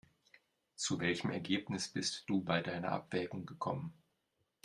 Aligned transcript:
Zu 0.77 0.99
welchem 0.99 1.29
Ergebnis 1.29 1.87
bist 1.87 2.23
du 2.25 2.41
bei 2.43 2.63
deiner 2.63 2.91
Abwägung 2.91 3.45
gekommen? 3.45 3.93